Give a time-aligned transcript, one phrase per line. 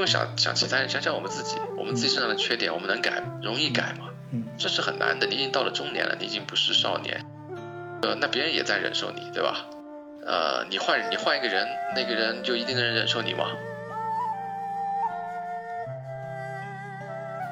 [0.00, 4.06] 用想想其他人，想想我们自己，我们自己身上的缺点，我们能改，容易改吗？
[4.32, 5.26] 嗯，这是很难的。
[5.26, 7.22] 你已经到了中年了，你已经不是少年，
[8.00, 9.66] 呃，那别人也在忍受你，对吧？
[10.26, 13.44] 呃，你换你换一个人，那个人就一定能忍受你吗？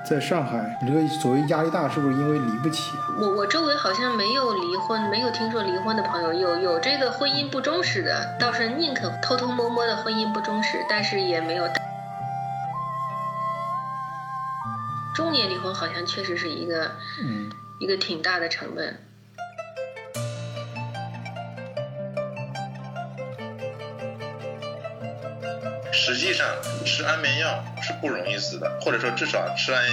[0.08, 3.12] 在上海，你这个所谓压力大，是不是因为离不起啊？
[3.20, 11.68] 我我周围好像没有离婚，没有听说离婚的朋友，有有这个婚姻不忠实的，倒是宁可偷偷摸摸的婚姻不忠实，但是也没有。
[15.18, 17.50] 中年离婚好像确实是一个，嗯，
[17.80, 18.96] 一个挺大的成本。
[25.92, 26.46] 实际上
[26.86, 29.84] 吃安眠药是不容易死的，或者说至少吃安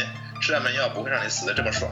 [0.44, 1.92] 吃安眠药不会让你死的这么爽。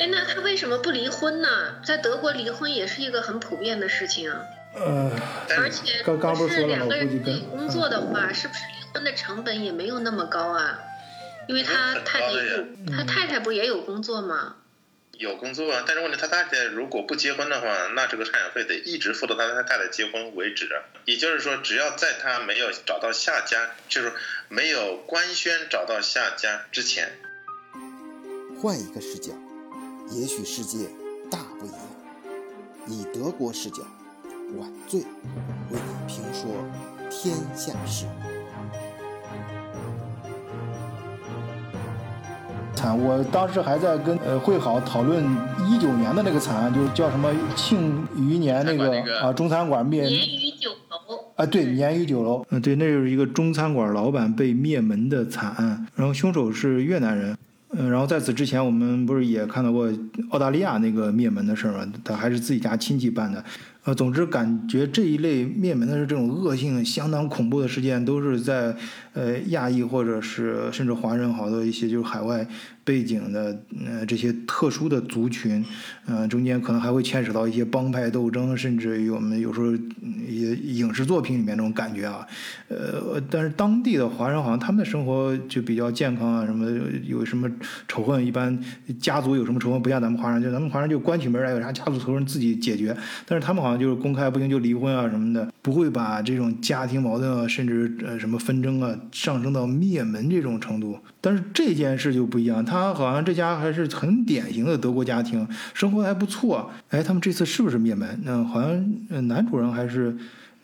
[0.00, 1.76] 哎，那他为什么不离婚呢？
[1.84, 4.40] 在德国离婚也是一个很普遍的事情啊。
[4.74, 5.10] 呃，
[5.56, 6.76] 而且刚刚不是说了吗？
[6.76, 10.78] 两个人我估计跟一起工作的话，是不是离婚的成本也没有那么高啊？
[11.46, 12.28] 因为他太太
[12.90, 14.56] 他太太不也有工作吗？
[15.16, 20.68] 有工作啊，但是问题他太太如果不结婚的话，那这个赡养费得一直付到他太太结婚为止。
[21.04, 24.12] 也就是说，只要在他没有找到下家，就是
[24.48, 27.12] 没有官宣找到下家之前，
[28.60, 29.32] 换一个视角，
[30.10, 30.88] 也许世界
[31.30, 31.78] 大不一样。
[32.88, 33.82] 以德国视角，
[34.58, 35.06] 晚醉为
[35.72, 36.50] 你评说
[37.10, 38.06] 天下事。
[42.74, 45.24] 惨，我当时还在跟呃会好讨论
[45.68, 57.36] 一九年的那个惨案，就是叫什么庆余年那个那个啊中餐馆灭年余酒楼啊，对，是年余酒楼，嗯，对，那就是一个中餐馆老板被灭门的惨案，然后凶手是越南人，
[57.70, 59.90] 嗯，然后在此之前，我们不是也看到过
[60.30, 61.90] 澳大利亚那个灭门的事儿吗？
[62.04, 63.42] 他还是自己家亲戚办的，
[63.84, 68.74] 呃，总之感觉这一类灭门的这种恶性、相当恐怖的事件，都是在
[69.12, 72.46] 呃亚裔或者是甚至华人好多一些就是海外
[72.82, 75.62] 背景的呃这些特殊的族群，
[76.06, 82.26] 呃中间可能还会牵扯到一些帮派斗争，甚至于我们有时候嗯一些影视作品里面那种感觉啊，
[82.68, 86.66] 呃，但是当地的华人好像他们的生活就比较健康啊，什么
[87.06, 87.50] 有什么
[87.86, 88.58] 仇恨，一般
[88.98, 92.96] 家族有什么仇恨，不像咱们华人，就咱们华人就关起门来有啥家族仇恨自己解决，
[93.26, 100.98] 但是他们好像就是公开不行就离婚啊什么的，不会把这种家庭矛盾啊，甚至呃什么纷争啊上升到灭门这种程度。
[101.20, 106.70] 但是这件事就不一样，他好像这家还是很典型的德国家庭，生活还不错。
[106.90, 108.22] 哎，他们这次是不是灭门？
[108.26, 110.16] 嗯，好像呃男主人还是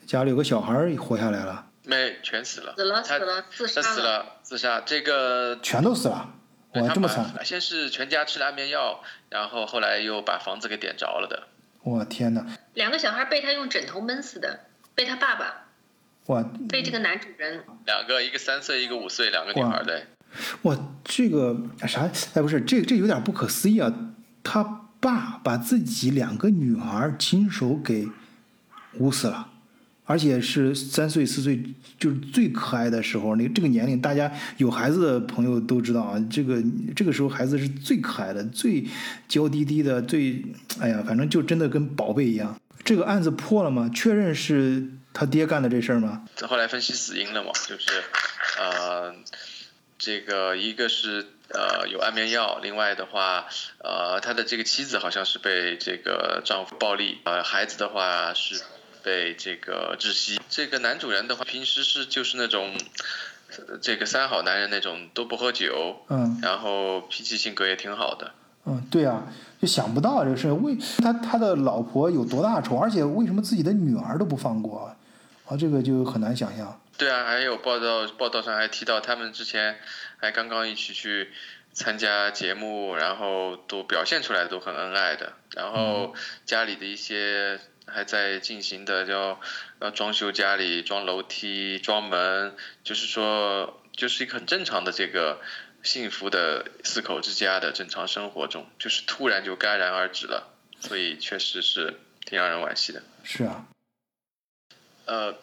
[0.07, 4.81] 家里有个小孩儿活下来了，没，全死了，死了他死了自杀他死了，自杀。
[4.81, 6.35] 这个全都死了。
[6.75, 7.27] 哇，这么惨！
[7.43, 11.49] 先是全家吃了安眠药，然后后来又把房子给点着了的。
[11.91, 12.47] 我天哪！
[12.75, 14.61] 两个小孩被他用枕头闷死的，
[14.95, 15.67] 被他爸爸，
[16.27, 17.65] 哇被这个男主人。
[17.85, 20.07] 两个，一个三岁，一个五岁，两个女孩的。
[20.63, 21.57] 哇，这个
[21.89, 22.03] 啥？
[22.35, 23.93] 哎，不是，这这有点不可思议啊！
[24.45, 24.63] 他
[25.01, 28.09] 爸把自己两个女儿亲手给
[28.95, 29.50] 捂死了，
[30.11, 31.63] 而且是三岁四岁，
[31.97, 33.37] 就是最可爱的时候。
[33.37, 36.61] 那个这个年龄，大家有孩子的朋友都知道啊，这个
[36.97, 38.85] 这个时候孩子是最可爱的，最
[39.29, 40.45] 娇滴滴的，最
[40.81, 42.61] 哎呀，反正就真的跟宝贝一样。
[42.83, 43.89] 这个案子破了吗？
[43.95, 46.25] 确认是他爹干的这事儿吗？
[46.43, 48.03] 后来分析死因了嘛，就是
[48.59, 49.15] 呃，
[49.97, 53.47] 这个一个是呃有安眠药，另外的话，
[53.85, 58.61] 呃，他的这个妻子好像是被这个丈夫暴力，呃，孩子的话是
[59.03, 60.41] 被这个窒息。
[60.49, 62.77] 这个男主人的话，平时是就是那种。
[63.51, 68.33] 呃这个三好男人那种都不喝酒，嗯然后脾气性格也挺好的，
[68.65, 69.27] 嗯，对啊，
[69.61, 74.95] 就想不到这个事，为他他的老婆有多大仇，而且为什么自己的女儿都不放过啊？
[75.49, 76.81] 啊，这个就很难想象。
[76.97, 79.81] 对啊，还有报道报道上还提到他们之前
[80.19, 81.33] 还刚刚一起去
[81.73, 86.15] 参加节目，然后都表现出来都很恩爱的，然后
[86.47, 87.59] 家里的一些
[87.93, 89.41] 还在进行的叫
[89.79, 92.55] 呃装修家里、装楼梯、装门，
[92.85, 95.41] 就是说就是一个很正常的这个
[95.83, 103.03] 幸福的四口之家的正常生活中，就是突然就戛然而止了，所以确实是挺让人惋惜的。
[103.25, 103.67] 是啊，
[105.07, 105.35] 呃，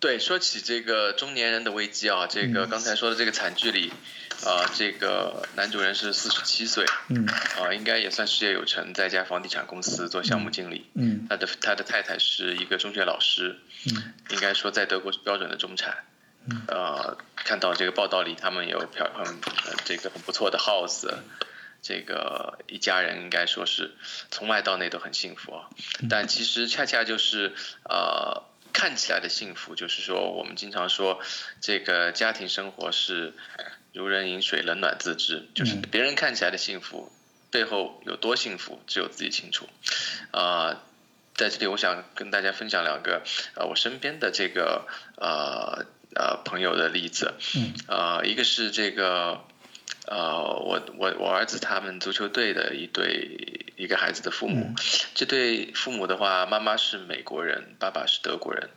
[0.00, 3.92] 对，说起这个中年人的危机啊，这个嗯刚才说的这个惨剧里，
[4.44, 10.90] 啊、这个男主人是四十七岁，嗯啊、应该也算事业有成，在一家房地产公司做项目经理。
[10.94, 16.04] 嗯他的他的太太是一个中学老师，嗯应该说在德国是标准的中产。
[16.48, 21.12] 嗯呃，看到这个报道里，他们有漂很呃这个很不错的 house，
[21.82, 23.96] 这个一家人应该说是
[24.30, 25.66] 从外到内都很幸福啊，
[26.08, 27.52] 但其实恰恰就是
[27.82, 31.20] 呃看起来的幸福，就是说我们经常说
[31.60, 33.32] 这个家庭生活是
[33.96, 37.10] 如人饮水，冷暖自知，就是别人看起来的幸福
[37.50, 39.66] 背后有多幸福，只有自己清楚。
[40.30, 40.82] 啊，
[41.34, 43.22] 在这里我想跟大家分享两个
[43.54, 49.44] 呃我身边的这个呃呃朋友的例子，嗯，呃一个是这个。
[50.06, 54.74] 呃，我我我儿子他们足球队的一对一个孩子的父母，
[55.14, 58.70] 这对父母的话，妈妈是美国人，爸爸是德国人，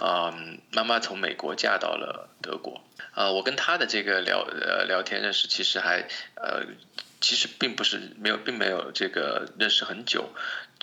[0.00, 2.84] 嗯，妈妈从美国嫁到了德国，
[3.14, 6.06] 呃，我跟他的这个聊呃聊天认识，其实还
[6.36, 6.64] 呃
[7.20, 10.30] 其实并不是没有并没有这个认识很久。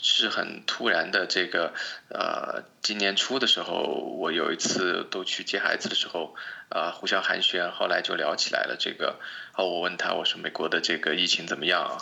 [0.01, 1.73] 是很突然的，这个
[2.09, 3.83] 呃，今年初的时候，
[4.19, 6.35] 我有一次都去接孩子的时候，
[6.69, 8.77] 啊，互相寒暄，后来就聊起来了。
[8.79, 11.97] 这个，然后，我问他，我说美国的这个疫情怎么样啊？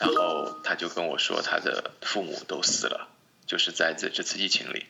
[0.00, 3.08] 然后他就跟我说，他的父母都死了，
[3.46, 4.86] 就是在这这次疫情里。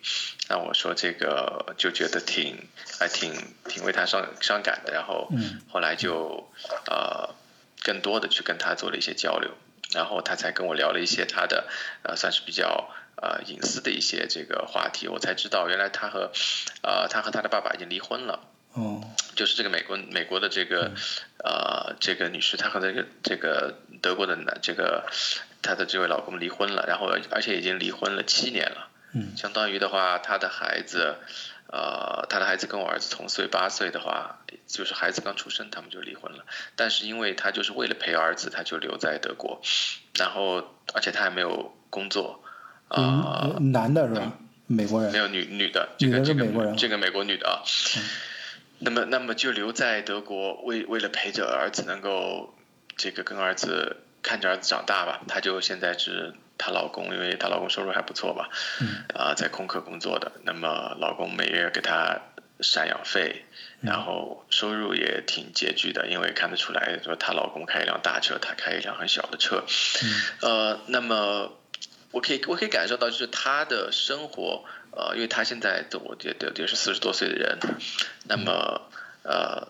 [0.48, 3.34] 那我说这个就觉得挺还挺
[3.68, 4.92] 挺为他伤伤感的。
[4.92, 5.30] 然后
[5.68, 6.50] 后来就
[6.86, 7.34] 呃，
[7.82, 9.50] 更多的去跟他做了一些交流。
[9.92, 11.68] 然后他才跟我聊了一些他的，
[12.02, 16.32] 呃，算是比较呃隐私的一些这个话题，我才知道原来他和，
[16.82, 18.40] 呃，他和他的爸爸已经离婚了。
[18.72, 19.02] 哦。
[19.36, 20.92] 就是这个美国美国的这个，
[21.42, 25.06] 呃，这个女士，她和这个这个德国的男这个，
[25.62, 28.88] 她的这位老公离婚了，然后而且已经离婚了七年了。
[29.14, 29.34] 嗯。
[29.36, 31.16] 相当于的话，她的孩子。
[31.72, 36.44] 呃，他的孩子跟我儿子同岁，八岁的话，就是孩子刚出生，他们就离婚了。
[36.74, 39.62] 但是因为他就是为了陪儿子，他就留在德国，
[40.16, 42.42] 然后而且他还没有工作，
[42.88, 44.32] 啊，男的是吧？
[44.66, 47.62] 美国人没有女女的，这个这个这个美国女的啊。
[48.78, 52.54] 那么那么就留在德国，为为了陪着儿子，能够
[52.96, 56.34] 这个跟儿子看着儿子长大吧，她就现在是。
[56.62, 58.50] 她老公，因为她老公收入还不错吧，
[59.14, 62.20] 啊，在空客工作的，那么老公每月给她
[62.60, 63.46] 赡养费，
[63.80, 69.64] 然后收入也挺拮据的，因为看得出来，说她老公开一辆大车，她开一辆很小的车，
[70.42, 71.50] 呃，那么
[72.10, 77.58] 我可以我可以感受到，就是她的生活，呃，因为她现在我觉得也是四十多岁的人，
[78.28, 78.82] 那么
[79.22, 79.66] 呃。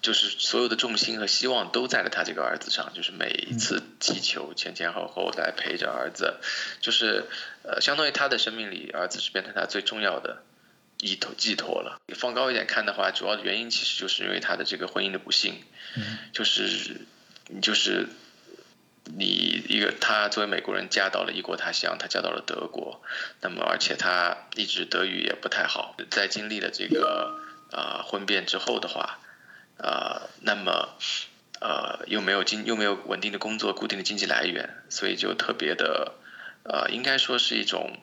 [0.00, 6.36] 就是所有的重心和希望都在了他这个儿子上，就是每一次击球前前后后来陪着儿子，
[6.80, 7.24] 就是
[7.64, 10.44] 呃，相当于他的生命里，儿子是变成他最重要的
[11.00, 12.00] 依托寄托了。
[12.14, 15.64] 放高一点看的话，主要的原因其实就是因为他的这个婚姻的不幸，
[16.32, 17.00] 就是
[17.60, 18.06] 就是
[19.04, 23.02] 你一个他作为美国人嫁到了异国他乡，他嫁到了德国，
[23.40, 27.40] 那么而且他一直德语也不太好，在经历了这个
[27.72, 29.18] 啊婚变之后的话。
[29.78, 30.88] 呃，那么，
[31.60, 36.14] 呃，又没有经又没有稳定的工作、固定的经济来源，所以就特别的，
[36.64, 37.96] 呃，应该说是一种，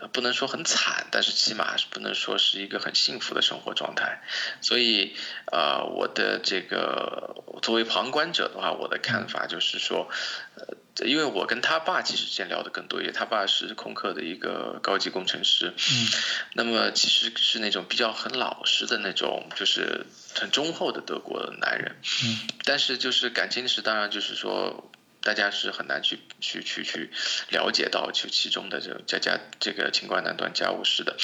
[0.00, 4.22] 呃，不能说很惨，但是起码是不能说是一个很幸福的生活状态。
[4.60, 5.16] 所以，
[5.52, 10.08] 呃，我的这个作为旁观者的话，我的看法就是说，
[10.56, 10.76] 呃。
[11.06, 16.08] 因为我跟他爸其实之前聊的更多一点，他爸是空客的一个高级工程师，嗯，
[16.54, 24.90] 那么其实是那种比较很老实的那种，就是很忠厚的德国男人，嗯，但是就是感情史，当然就是说
[25.22, 27.10] 大家是很难去去去去
[27.50, 31.16] 了解到就其中的这个家家这个情关难断家务事的，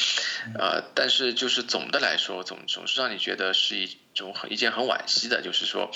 [0.58, 5.90] 呃，但是就是总的来说，总总是让你觉得是一种很一件很惋惜的，就是说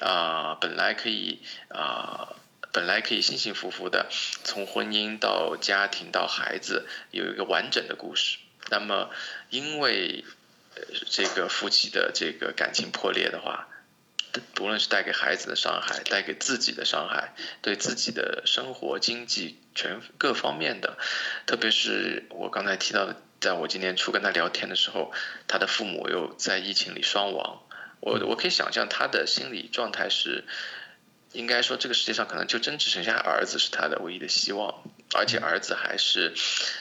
[0.00, 2.34] 啊，本来可以啊。
[2.70, 4.08] 本来可以幸幸福福的
[4.44, 8.36] 从婚姻到家庭到孩子有一个完整的故事，
[8.68, 9.08] 那么
[9.48, 10.22] 因为
[11.08, 13.68] 这个夫妻的这个感情破裂的话，
[14.54, 20.98] 不论是带给孩子的伤害，带给自己的伤害，对自己的生活经济全各方面的，
[21.46, 25.12] 特别是我刚才提到的，在我今年初跟他聊天的时候，
[25.46, 27.62] 他的父母又在疫情里双亡，
[28.00, 30.44] 我我可以想象他的心理状态是。
[31.32, 34.82] 应该说，这个世界上可能就真只剩下儿子是他的唯一的希望，
[35.14, 36.32] 而且儿子还是，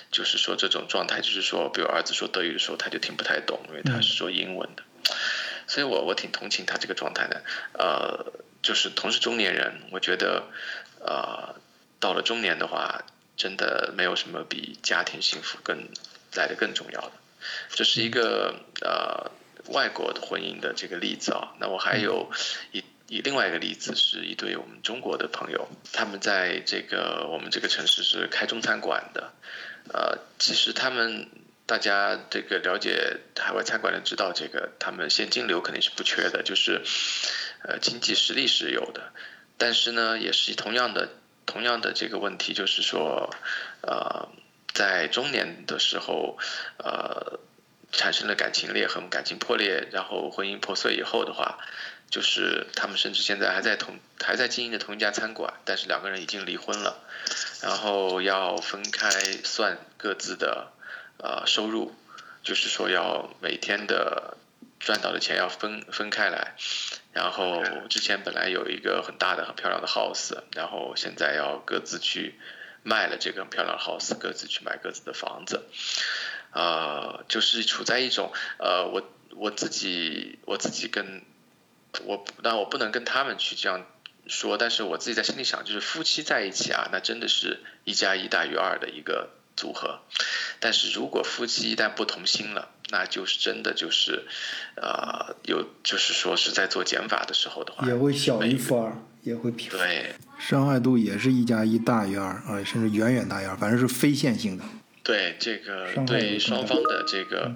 [0.09, 4.83] 就是说这种状态，就是说，比如儿子说德语的时候，他就听不太懂，因为他是说英文的，
[5.77, 7.43] 所以我我挺同情他这个状态的。
[7.73, 10.47] 呃，就是同是中年人，我觉得，
[10.99, 11.53] 呃，
[11.99, 13.05] 到了中年的话，
[13.35, 15.87] 真的没有什么比家庭幸福更
[16.33, 17.11] 来的更重要的。
[17.69, 19.29] 这是一个呃
[19.71, 21.53] 外国的婚姻的这个例子啊。
[21.59, 22.31] 那我还有
[22.71, 22.83] 一。
[23.09, 29.31] 以另外一个例子，是一对我们中国的朋友，他们在这个我们这个城市是开中餐馆的，
[29.93, 31.29] 呃，其实他们
[31.67, 36.81] 大家这个了解海外餐馆的知道，这个他们现金流肯定是不缺的，就是
[37.61, 39.11] 呃经济实力是有的，
[39.57, 41.09] 但是呢，也是同样的
[41.45, 43.29] 同样的这个问题，就是说，
[43.81, 44.29] 呃，
[44.73, 46.37] 在中年的时候，
[46.77, 47.39] 呃，
[47.91, 51.59] 产生了感情裂痕、感情破裂，然后婚姻破碎以后的话，
[52.09, 57.03] 就是他们甚至现在还在同还在经营着同一家餐馆，但是两个人已经离婚了，
[57.61, 59.09] 然后要分开
[59.43, 60.71] 算各自的
[61.19, 61.93] 呃收入，
[62.43, 64.37] 就是说要每天的
[64.79, 66.55] 赚到的钱要分分开来。
[67.13, 72.35] 然后之前本来有一个很大的、很漂亮的 house，然后现在要各自去
[72.83, 75.65] 卖了这个很漂亮的 house，各自去买各自的房子，
[76.51, 79.01] 呃，就是处在一种呃，我
[79.35, 81.23] 我自己我自己跟
[82.03, 83.83] 我，但我不能跟他们去这样
[84.27, 89.99] 说，但是我自己在心里想，就是夫妻在一起啊，那真的是一加一大于二的一个组合，
[90.61, 94.23] 但是如果夫妻一旦不同心了，那就是真的就是，
[94.75, 99.69] 呃，有就是说是在做减法的时候的话，也会小于负二，也会平。
[99.71, 104.63] 对，伤害度也是一加一大于二啊，甚至远远大于二，反正是非线性的。
[105.03, 107.55] 对这个对双方的这个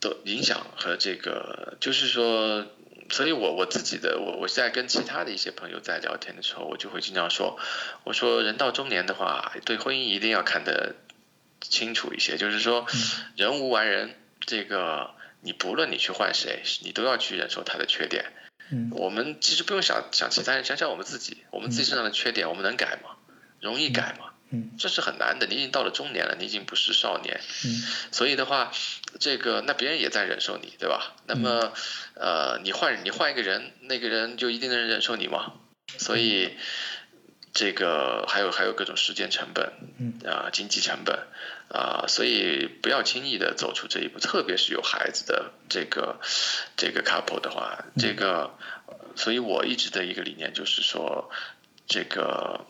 [0.00, 2.66] 的影响和这个，就是说，
[3.10, 7.58] 所以我我自己的我我在跟其他的一些朋友在聊天的时候，我就会经常说，
[8.04, 10.94] 我说人到中年的话，对婚姻一定要看得。
[11.62, 12.86] 清楚一些，就是说，
[13.36, 14.14] 人无完人，
[14.46, 15.10] 这个
[15.42, 18.32] 你不论你去换谁，你都要去忍受他的缺点。
[18.70, 23.10] 嗯，我们其实不用想想其他人，想想我们自己，我们自己身上的缺点，我们能改吗？
[23.60, 24.29] 容易改吗？
[24.50, 25.46] 嗯，这是很难的。
[25.46, 27.40] 你已经到了中年了，你已经不是少年。
[27.64, 28.72] 嗯，所以的话，
[29.18, 31.14] 这个那别人也在忍受你，对吧？
[31.26, 31.72] 那么，
[32.14, 35.54] 呃，你换你换一个人，那个人就一定能忍受你吗？
[35.98, 36.56] 所以。
[37.52, 39.72] 这个还有还有各种时间成本，
[40.24, 41.26] 啊，经济成本，
[41.68, 46.20] 啊，所以不要轻易的走出这一步，特别是有孩子的这个
[46.76, 48.56] 这个 couple 的话，这个，
[49.16, 51.28] 所以我一直的一个理念就是说，
[51.88, 52.64] 这个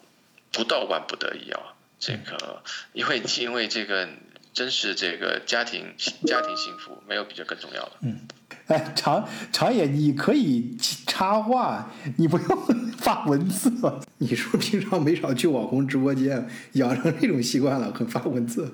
[0.52, 1.60] 不到万不得已啊，
[1.98, 4.08] 这个因为因为这个
[4.52, 5.94] 真是这个家庭
[6.26, 7.92] 家庭幸福没有比这更重要的。
[8.02, 8.20] 嗯。
[8.66, 10.76] 哎，长长野，你可以
[11.06, 12.58] 插话，你不用
[12.98, 14.00] 发文字吗？
[14.18, 18.72] 你是不是平常没少去网红直播间，养成这种习惯了，很发文字？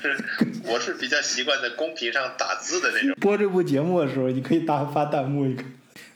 [0.00, 0.16] 是，
[0.66, 3.16] 我是比较习惯在公屏上打字的那种。
[3.20, 5.62] 播这部节目的时候，你可以打发弹幕一个。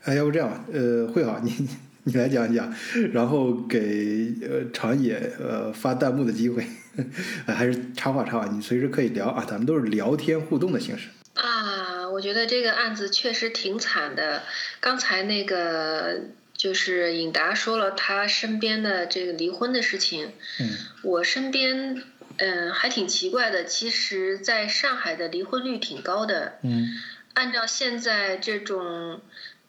[0.04, 1.68] 哎，要不这样吧，呃，会好，你你
[2.14, 2.74] 来讲一讲，
[3.12, 6.66] 然后给呃长野呃发弹幕的机会，
[7.46, 11.08] 还是插话插话，你随时可以聊啊，咱们都是聊天互动的形式。
[11.34, 14.42] 啊，我觉得这个案子确实挺惨的。
[14.80, 16.22] 刚才那个
[16.54, 20.68] 就是尹达说了他身边的这个离婚的事情，嗯，
[21.04, 22.02] 我身边
[22.38, 23.64] 嗯还挺奇怪的。
[23.64, 26.88] 其实，在上海的离婚率挺高的，嗯，
[27.34, 29.20] 按照现在这种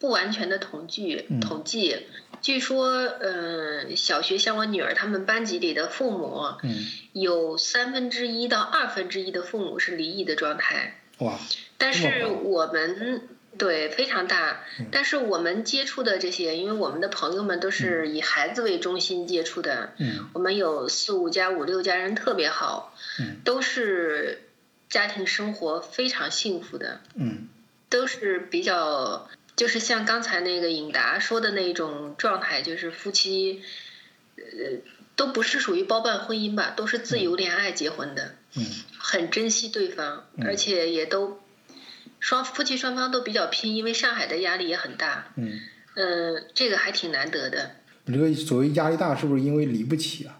[0.04, 1.96] 不完全的统计统计，
[2.42, 6.76] 据说嗯小学像我女儿他们班级里的父母，嗯，
[7.14, 11.00] 有三分之一到二分之一的父母是离异的状态。
[11.20, 11.40] 哇！
[11.78, 24.50] 但是我们对非常大，但是我们接触的这些，因为我们的朋友们都是以孩子为中心接触的，嗯，我们有四五家、五六家人特别好，嗯，都是
[24.90, 27.48] 家庭生活非常幸福的，嗯，
[27.88, 33.62] 都是比较就是像刚才那个尹达说的那种状态，就是夫妻，
[34.36, 34.44] 呃，
[35.16, 38.36] 都不是属于包办婚姻吧，都是自由恋爱结婚的。
[38.56, 38.66] 嗯，
[38.98, 41.40] 很珍惜对方，而且也都
[42.20, 45.32] 双夫妻双方都比较拼，因为上海的压力也很大。
[45.36, 45.60] 嗯，
[45.96, 47.76] 嗯，这个还挺难得的。
[48.06, 50.40] 你这个所谓压力大，是不是因为离不起啊？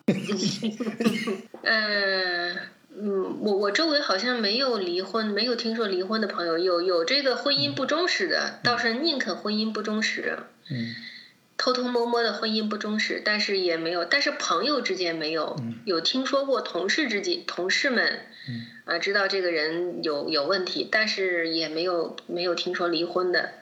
[1.62, 2.58] 嗯
[2.96, 10.38] 嗯，我我周围好像没有离婚，没有听说离婚的朋友，有有这个婚姻不忠实的，倒是宁可婚姻不忠实。
[10.70, 10.96] 嗯。
[11.56, 18.26] 偷偷摸摸的婚姻不忠实，但是也没有，但是朋友之间没有，有听说过同事之间，同事们，
[18.84, 23.54] 啊，知道这个人有有问题，但是也没有没有听说离婚的，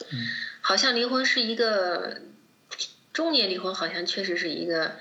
[0.61, 2.21] 好像离婚是一个
[3.13, 4.93] 中年离婚，好像确实是一个，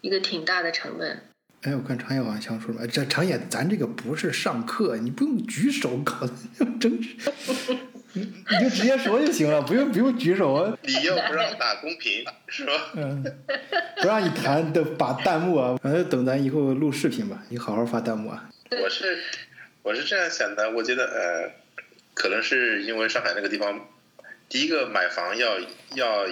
[0.00, 1.20] 一个挺大的成本。
[1.64, 6.30] 哎，我看长野好像想说什么，这长野，咱这个不是上课，你不用举手，搞得
[6.78, 7.16] 真是。
[8.12, 10.76] 你你就直接说就行了，不用不用举手啊。
[10.82, 12.72] 你又不让打公屏，是吧？
[12.94, 13.24] 嗯，
[14.02, 18.50] 不让你弹的把弹幕啊，反正等咱以后录视频吧，你好好发弹幕啊。
[18.70, 19.18] 我是
[19.82, 21.50] 我是这样想的，我觉得呃，
[22.12, 23.88] 可能是因为上海那个地方，
[24.50, 25.58] 第一个买房要
[25.94, 26.28] 要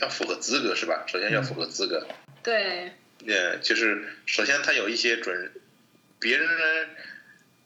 [0.00, 1.02] 要符合资格是吧？
[1.08, 2.06] 首先要符合资格。
[2.44, 2.92] 对。
[3.26, 5.52] 呃，就是首先它有一些准，
[6.18, 6.90] 别人呢，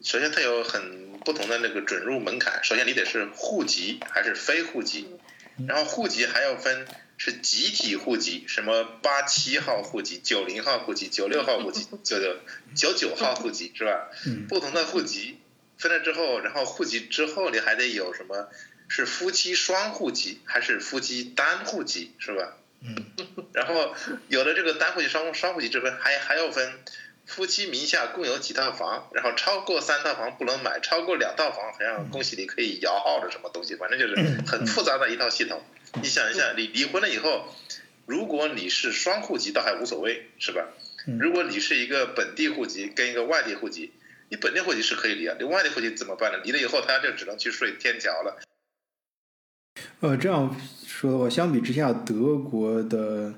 [0.02, 1.06] 首先它有很。
[1.26, 5.08] 不同的那个准入门槛，首先你得是户籍还是非户籍，
[5.66, 6.86] 然后户籍还要分
[7.18, 12.36] 是集体户籍，什么八七号户籍、九零号户籍、九六号户籍、 九九
[12.76, 14.08] 九九号户籍是吧？
[14.24, 15.38] 嗯不同的户籍
[15.78, 18.48] 分了之后，然后户籍之后你还得有什么？
[18.86, 22.56] 是夫妻双户籍还是夫妻单户籍是吧？
[22.82, 23.12] 嗯。
[23.52, 23.94] 然后
[24.28, 26.72] 有了这个单户籍、双双户籍之分，还还要分
[27.24, 34.14] 夫妻名下共有几套房，然后超过三套房不能买，超过两套房好像恭喜你可以摇号的什么东西，反正就是
[34.46, 35.62] 很复杂的一套系统。
[36.02, 37.52] 你想一下，你离婚了以后，
[38.06, 40.68] 如果你是双户籍倒还无所谓，是吧？
[41.18, 43.92] 如果你是一个本地户籍跟一个外地户籍，
[44.28, 46.38] 你本地户籍是可以离啊，你外地户籍怎么办呢？
[46.44, 48.38] 离了以后他就只能去睡天桥了。
[50.00, 50.54] 呃，这样
[50.86, 53.34] 说的话，相比之下，德国的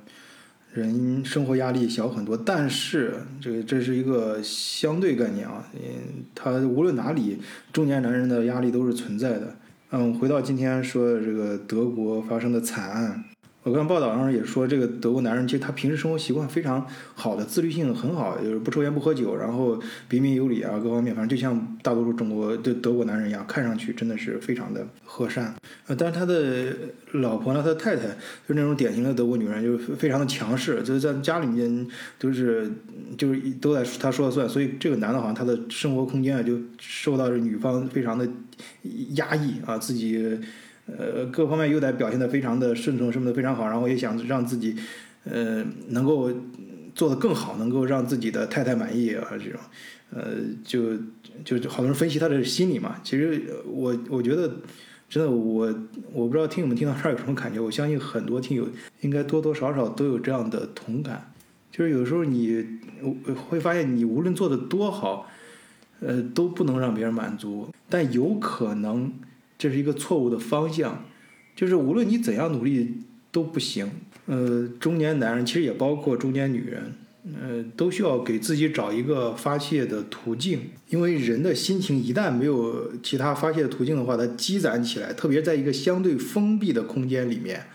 [0.73, 7.39] 人生活压力小很多，但是这个这是一个相对概念啊，嗯，他无论哪里，
[7.73, 9.57] 中年男人的压力都是存在的。
[9.91, 13.25] 嗯，回到今天说的这个德国发生的惨案，
[13.69, 16.85] 我看报道上也说，这个德国男人其实他平时生活习惯非常
[17.15, 25.55] 好的，自律性很好，就是不抽烟不喝酒，然后彬彬有礼啊，各方面反正就像大多数中国的德国男人一样，看上去真的是非常的和善。
[25.87, 26.75] 呃，但是他的
[27.13, 31.87] 老婆呢，他的太太就是那种典型的德国女人，就是非常的强势，就是在家里面
[32.19, 32.71] 都是
[33.19, 38.27] 就是都在他说了算，所以这个男的好像他的生活空间啊就受到这女方非常的
[39.17, 40.39] 压抑啊，自己
[40.97, 44.77] 呃各方面又得表现得非常的顺从，什么的非常好，然后也想让自己
[45.25, 46.33] 呃能够
[46.95, 49.61] 做得更好，能够让自己的太太满意啊这种，
[50.11, 50.95] 呃就
[51.45, 54.51] 就好多人分析他的心理嘛，其实我我觉得。
[55.11, 55.75] 真的，我
[56.13, 57.59] 我不知道听友们听到这儿有什么感觉。
[57.59, 58.69] 我相信很多听友
[59.01, 61.33] 应该多多少少都有这样的同感，
[61.73, 62.63] 就是有时候你
[63.49, 65.27] 会发现，你无论做的多好，
[66.01, 67.71] 呃，都不能让别人满足。
[67.89, 69.11] 但有可能
[69.59, 71.05] 这是一个错误的方向，
[71.55, 72.95] 就是无论你怎样努力
[73.31, 73.91] 都不行。
[74.27, 76.95] 呃，中年男人其实也包括中年女人。
[77.43, 87.67] 呃，都需要给自己找一个发泄的途径，因为人的心情一旦没有其他发泄的途径的话，它积攒起来，特别在一个相对封闭的空间里面，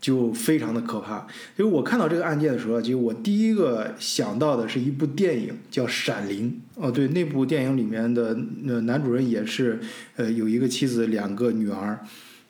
[0.00, 1.26] 就非常的可怕。
[1.56, 6.60] 就是我看到这个案件的时候，其实我第一个想到的是一部电影叫《闪灵》。
[6.80, 9.80] 哦，对，那部电影里面的呃男主人也是
[10.16, 11.98] 呃有一个妻子，两个女儿。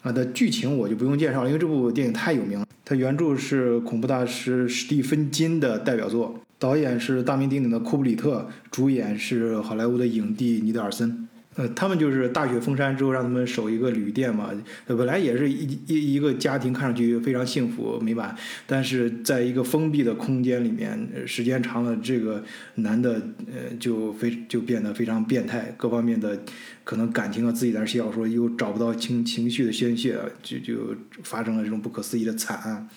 [0.02, 2.66] 啊，的剧情我就不用介绍了，因为这部电影太有名了。
[2.84, 11.26] 它原著是恐怖大师史蒂芬金的代表作，导演是大名鼎鼎的库布里特，主演是好莱坞的影帝尼德尔森。
[11.56, 14.50] 呃，他们就是大雪封山之后让他们守一个旅店嘛，
[14.86, 23.14] 本来也是一一一个家庭，看上去非常幸福美满，但是在一个封闭的空间里面，时间长了，这个男的
[23.46, 26.38] 呃就非就变得非常变态，各方面的
[26.84, 32.88] 可能感情啊自己在那写小说，又找不到情情绪的宣泄，就就发生了这种不可思议的惨案，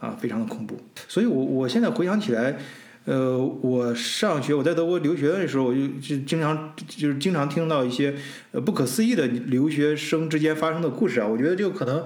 [0.00, 0.80] 啊，非常的恐怖。
[1.06, 2.56] 所以我我现在回想起来。
[3.06, 8.14] 呃，我上学我在德国留学的时候，我就就经常就是经常听到一些
[8.50, 11.26] 呃不可思议的留学生之间发生的故事啊。
[11.26, 12.04] 我觉得就可能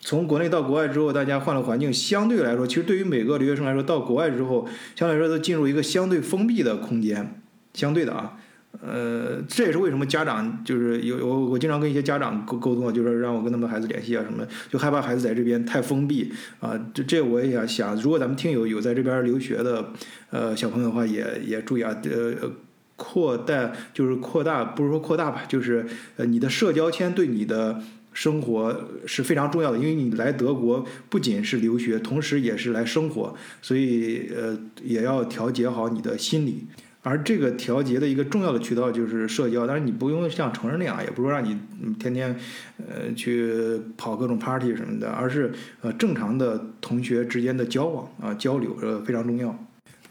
[0.00, 8.36] 从国内到国外之后，大家换了环境，相对来说，其实对于每个留学生来说，到国外之后，相对来说都进入一个相对封闭的空间，相对的啊。
[8.84, 16.76] 呃，这也是为什么家长就是有我我经常跟一些家长沟沟通啊，就是让我跟他们孩子联系啊什么，就害怕孩子在这边太封闭啊。
[16.92, 19.90] 这这我也想想，如果咱们听友有在这边留学的
[20.30, 22.50] 呃小朋友的话，也也注意啊，呃，
[22.96, 27.80] 扩大就是扩大，不是说扩大吧，就是呃你的社交圈对你的
[28.12, 36.66] 生活是非常重要的，因为你来德国不仅是留学，同时也是来生活，所以呃也要调节好你的心理。
[37.02, 41.58] 而这个调节的一个重要的渠道就是社交，但是你不用像成人那样，也不是让你
[41.98, 42.36] 天天
[42.78, 49.48] 呃去跑各种 party 什么的，而是呃正常的同学之间的交往啊交流呃非常重要。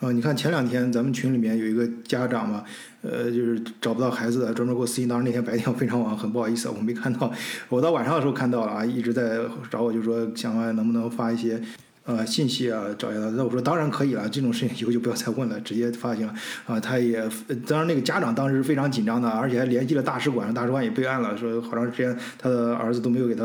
[0.02, 2.64] 啊，你看前两天咱们群里面有一个家长嘛，
[3.04, 7.32] 呃就是找不到孩子的，专门给我私信，当时那天白天我非常忙，很不好意思，我没看到，
[7.70, 11.62] 我到晚上的时候看到了啊，一直在找我，就说想问能不能发一些。
[12.04, 13.20] 呃，信息啊，找一下。
[13.36, 16.28] 那我说当然可以了，这种事情 以后就不要再问了，直接发行。
[16.66, 17.22] 啊，他也，
[17.68, 23.44] 当然那个家长当时非常紧张的，而且还联系了大使馆，大使馆也备案了，说好长时间他的儿子都没有给他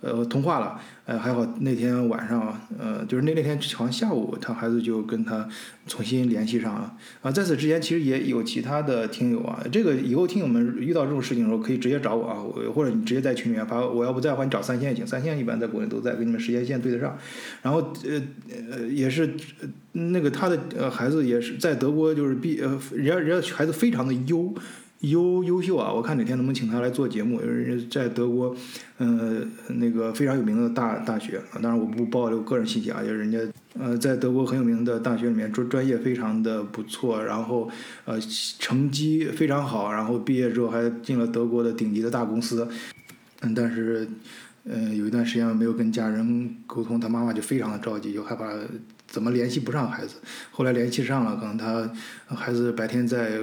[0.00, 0.80] 呃通话了。
[1.08, 5.48] 呃，还好那天晚上，呃，就是那那天好像下午，他孩子就跟他
[5.86, 6.94] 重新联系上了。
[7.22, 17.16] 啊，在此之前其实也有其他的听友啊，这个以后听友们遇到这种事情的时候可以直接找我啊，我或者你直接在群里面发，我要不在的话你找三线也行，三线一般在国内都在，跟你们时间线对得上。
[17.62, 18.22] 然后呃
[18.70, 19.34] 呃也是
[19.92, 24.54] 那个他的呃孩子也是在德国就是毕呃人家人家孩子非常的优。
[25.00, 25.92] 优优秀啊！
[25.92, 27.40] 我看哪天能不能请他来做节目。
[27.40, 28.56] 人家在德国，
[28.96, 33.38] 呃，那个非常有名的大大学啊，当然我不暴露个人信息啊，就是人家
[33.78, 37.70] 呃在德国很有名的大学里面专专业非常的不错，然后
[38.06, 38.18] 呃
[38.58, 42.66] 成绩非常好，然后毕业之后还进了德国的顶级的大公司，
[43.42, 44.08] 嗯，但是
[44.64, 48.46] 呃有一段时间没有跟家人沟通，他妈妈就非常的着急，就害怕。
[49.08, 50.16] 怎么联系不上孩子？
[50.50, 51.90] 后来联系上了，可能他
[52.26, 53.40] 孩子白天在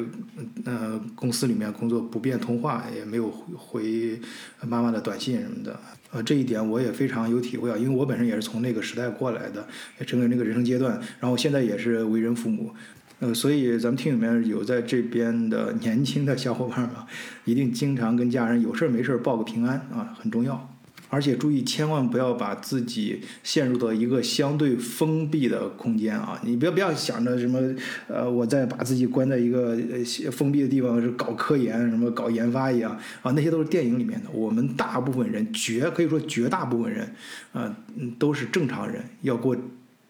[0.64, 4.22] 呃公司里面工作不便通话，也没有回
[4.62, 5.78] 妈妈的短信什么的。
[6.12, 9.68] 呃，这一点我也非常有体会啊，因为我本身也是从那个时代过来的，
[10.00, 12.72] 也整个那个人生阶段，然后现在也是为人父母，
[13.20, 17.08] 呃，所以咱们厅里面有在这边的年轻的小伙伴嘛，
[17.44, 20.75] 一定经常跟家人有事没事报个平安啊，很重要。
[21.10, 26.40] 而且注意，千万不要把自己陷入到一个相对封闭的空间啊！
[26.44, 27.60] 你不要不要想着什么，
[28.08, 34.30] 呃，我在把自己关在一个呃封闭的地方是搞科研、什么搞研发一样啊，那些都是电影里面的。
[34.32, 37.16] 我们大部分人，绝可以说绝大部分人，
[37.54, 37.76] 啊，
[38.18, 39.56] 都是正常人，要过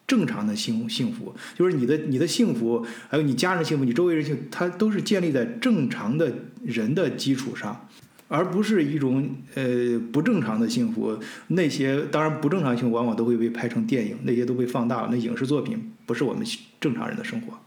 [0.07, 1.35] 正常的幸幸福。
[1.55, 6.31] 就是你的你的幸福，还有你家人幸福，你周围人幸福，它都是建立在正常的
[6.63, 7.87] 人的基础上。
[8.27, 15.09] 而不是一种呃不正常的幸福，那些当然不正常幸福往往都会被拍成电影，那些都被放大了。
[15.11, 16.45] 那影视作品不是我们
[16.79, 17.59] 正常人的生活。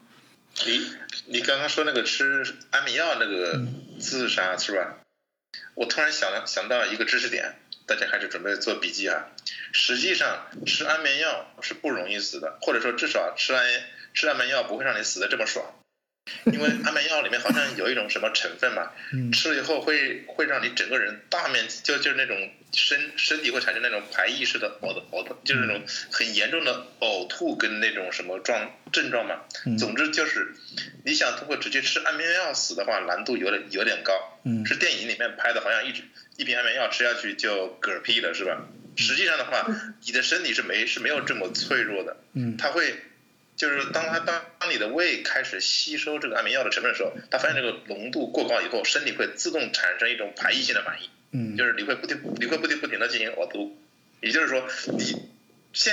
[0.67, 0.85] 你
[1.27, 3.65] 你刚刚说那个吃安眠药那个
[4.01, 4.99] 自杀是吧？
[5.75, 7.55] 我突然想了想到一个知识点，
[7.87, 9.29] 大家还是准备做笔记啊。
[9.73, 13.65] 实际上吃安眠药是不容易死的，或者说至少吃安
[14.13, 15.65] 吃安眠药不会让你死的这么爽。
[16.47, 18.91] 因为安眠药里面好像有一种什么成分嘛，
[19.33, 29.41] 吃了以后会会让你整个人大面积就就是那种身身体会产生那种排异式的呕呕吐，就是那种很严重的呕吐跟那种什么状症状嘛。
[29.79, 30.55] 总之就是
[31.05, 34.13] 你想通过直接吃安眠药死的话，难度有点有点高。
[34.65, 36.03] 是电影里面拍的，好像一直
[36.37, 38.67] 一瓶安眠药吃下去就嗝屁了，是吧？
[38.97, 39.67] 实际上的话，
[40.07, 42.17] 你的身体是没是没有这么脆弱的，
[42.59, 42.95] 它会。
[43.59, 53.77] 就是当他当当你的胃开始吸收这个安眠药的成分的时候，他发现这个浓度过高以后，身体会自动产生一种排异性的反应，嗯，就是你会不停你会不停不停的进行呕吐，
[54.21, 54.63] 也就是说
[54.97, 55.29] 你
[55.73, 55.93] 现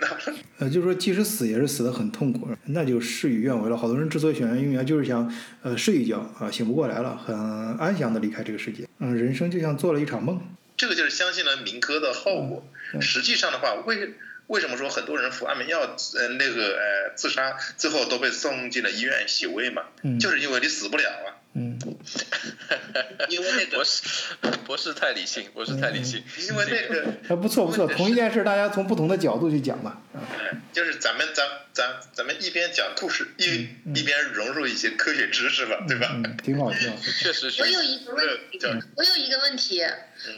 [0.60, 3.76] 呃就是说即使死也是死的很痛苦，那就事与愿违了。
[3.76, 7.34] 好多人之所以选择用药，就是想呃睡一觉啊醒不过来了，很
[7.78, 10.38] 安详的离开这个世界，嗯，人生就像做了一场梦。
[10.76, 12.62] 这个就是相信了民科的后果。
[13.00, 14.12] 实际上的话，为
[14.48, 19.82] 为什么说很多人服安眠药，呃，那个呃自杀，最后都被送进了医院洗胃嘛？
[20.02, 21.34] 嗯，就是因为你死不了啊。
[21.54, 21.78] 嗯，
[23.30, 24.02] 因为那个博士，
[24.66, 26.22] 博士太理性，博士太理性。
[26.48, 30.02] 因为那个，还不错不错， 同一件事，大家从不同的角度去讲嘛。
[30.16, 36.16] 嗯，就是咱们咱咱咱们一边讲故事，一一边融入一些科学知识吧，对吧？
[36.42, 36.96] 挺好，挺好。
[37.20, 38.58] 确实，我有一个问题，
[38.96, 39.84] 我有一个问题，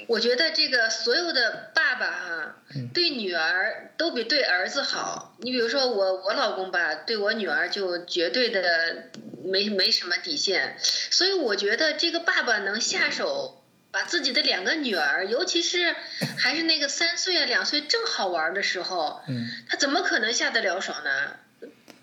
[0.06, 2.56] 我觉得这个所有的爸爸哈，
[2.92, 5.36] 对女儿都比对儿子好。
[5.40, 9.10] 你比如说我我老公吧，对我女儿就绝对的。
[9.50, 15.94] 没没什么底线，所以我觉得这个爸爸能下手把自己的两个女儿，尤其是
[16.38, 19.22] 还是那个三岁啊两岁正好玩的时候，
[19.68, 21.36] 他怎么可能下得了手呢？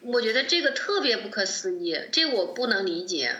[0.01, 3.35] 我觉得这个特别不可思议，这我不能理解。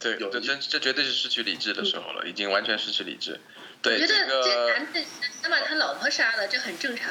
[0.00, 3.40] 对，这这这绝对是失去理智的时候了，已经完全失去理智。
[3.82, 5.00] 对，我觉得这男的
[5.42, 7.10] 能把他老婆杀了，这很正常。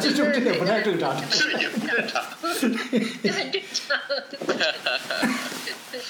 [0.00, 2.24] 这就这也不太正常， 这也不正常，
[3.22, 4.00] 这很正常。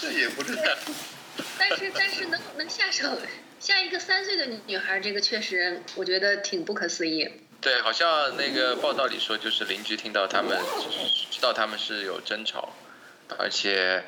[0.01, 0.65] 这也不正常。
[1.59, 3.19] 但是但是能能下手
[3.61, 7.31] 下一个三岁的女孩，这个确实我觉得挺不可思议。
[7.61, 10.59] 对，好像那个报道里说，就是邻居听到他们
[11.31, 12.75] 知道他们是有争吵，
[13.39, 14.05] 而且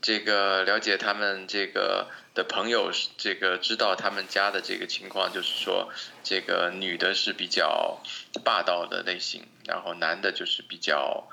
[0.00, 2.08] 这个了解他们这个。
[2.32, 5.90] 的朋友，这个知道他们家的这个情况，就是说，
[6.22, 8.00] 这个女的是比较
[8.44, 11.28] 霸道的类型，然后男的就是比较，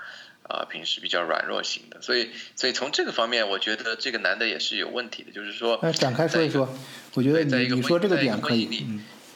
[0.47, 6.67] 啊，平时比较软弱型的，所以，所以从这个方面，我觉得这个男的也是有问题的，就是说，那展开说一说，
[7.13, 8.85] 我觉得你你说这个点可以。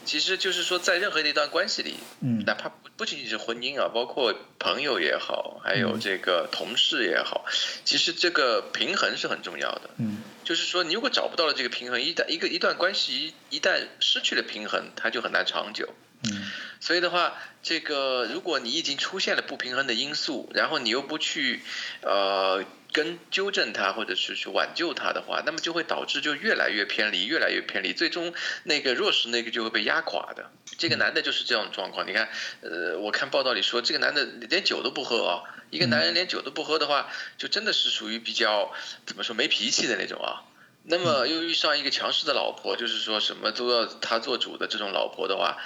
[0.04, 7.45] 其实就是说，在任何的一段关系里，嗯，哪怕不不仅仅是婚姻啊，包括朋友也好，还有这个同事也好，
[7.86, 9.91] 其实这个平衡是很重要的。
[9.97, 15.88] 嗯，就是说，你如果找不到了这个平衡，一旦一个一段关系一旦失去了平衡，它就很难长久。
[16.24, 21.62] 嗯，所以的话，这个如果你已经出现了不平衡的因素，然后你又不去，
[22.02, 22.64] 呃。
[22.94, 28.34] 跟纠正他，或者是去挽救他的话，那么就会导致就越来越偏离，越来越偏离，最终
[28.66, 30.52] 那个弱势那个就会被压垮的。
[30.78, 32.06] 这个男的就是这种状况。
[32.06, 32.28] 你看，
[32.60, 35.48] 呃，我看报道里说，这个男的连酒都不喝啊。
[35.70, 38.74] 一个男人连酒都不喝的话，就真的是属于比较
[39.06, 40.44] 怎么说没脾气的那种啊。
[40.84, 45.60] 那么又遇上一个强势的老婆，就是说什么都要他做主的这种老婆的话，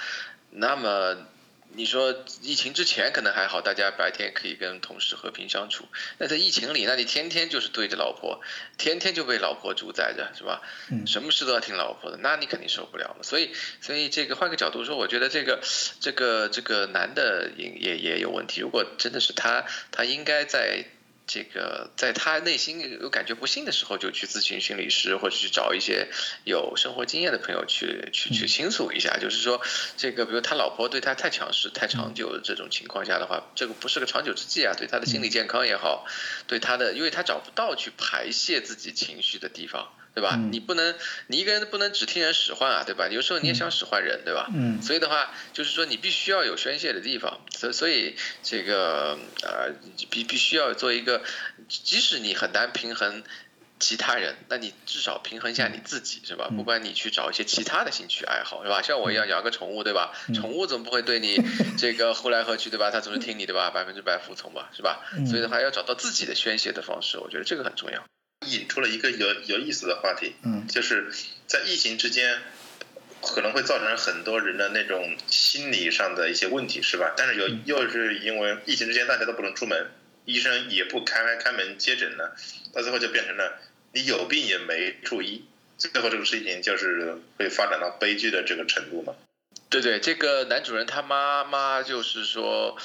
[0.58, 1.16] 那么
[1.74, 5.84] 你说疫情之前可能还好，大家白天可以跟同事和平相处。
[6.16, 8.40] 那在疫情里，那你天天就是对着老婆，
[8.78, 10.62] 天天就被老婆主宰着，是吧？
[10.90, 13.22] 嗯什么事都要听老婆的，那你肯定受不了了。
[13.22, 15.60] 所以，所以这个换个角度说，我觉得这个
[16.00, 18.62] 这个这个男的也也也有问题。
[18.62, 20.86] 如果真的是他，他应该在
[21.26, 26.08] 这个在他内心有感觉不幸的时候，就去咨询心理师，或者去找一些
[26.44, 29.18] 有生活经验的朋友去去去倾诉一下。
[29.18, 29.60] 就是说，
[29.96, 36.06] 这个比如他老婆对他太强势、太长久的这种情况下的话，这个不是个长久之计啊，对他的心理健康也好，
[36.46, 39.92] 对他的，因为他找不到去排泄自己情绪的地方。
[40.16, 40.30] 对吧？
[40.34, 40.94] 嗯你不能，
[41.26, 43.06] 你一个人不能只听人使唤啊，对吧？
[43.08, 44.48] 有时候你也想使唤人，对吧？
[44.54, 49.74] 嗯所以的话，就是说你必须要有宣泄的地方，所所以这个呃
[50.08, 51.20] 必必须要做一个，
[51.68, 53.22] 即使你很难平衡
[53.78, 56.48] 其他人，那你至少平衡一下你自己，是吧？
[56.50, 58.80] 嗯不管你去找一些其他的兴趣爱好，是吧？
[58.80, 60.12] 像我一样养个宠物，对吧？
[60.28, 61.36] 嗯宠物总不会对你
[61.76, 62.90] 这个呼来喝去，对吧？
[62.90, 65.04] 它总是听你的吧，百分之百服从吧，是吧？
[65.12, 68.02] 嗯所以的话，要找到自己的宣泄的方式，我觉得这个很重要。
[68.44, 71.10] 引出了一个有有意思的话题，嗯就是
[71.46, 72.38] 在疫情之间，
[73.22, 77.14] 可能会造成很多人的那种心理上的一些问题，是吧？
[77.16, 79.90] 但是有嗯又是因为疫情之间大家都不能出门，
[80.26, 82.36] 医生也不开开门接诊了，
[82.72, 83.58] 到最后就变成了
[83.92, 85.44] 你有病也没处医，
[85.78, 89.14] 最后这个事情就是会发展到悲剧的这个程度嘛。
[89.68, 92.76] 对对，这个男主人他妈妈就是说，